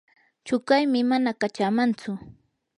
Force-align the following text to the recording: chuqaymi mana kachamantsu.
chuqaymi 0.45 1.01
mana 1.09 1.31
kachamantsu. 1.41 2.11